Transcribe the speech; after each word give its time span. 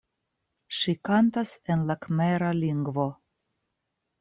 Ŝi 0.77 0.95
kantas 1.09 1.51
en 1.75 1.85
la 1.91 1.97
kmera 2.07 2.51
lingvo. 2.63 3.09